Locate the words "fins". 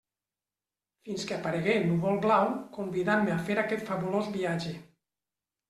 1.09-1.25